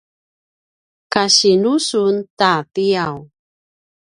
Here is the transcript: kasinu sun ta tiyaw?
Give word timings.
kasinu 1.13 1.73
sun 1.87 2.15
ta 2.37 2.51
tiyaw? 2.73 3.17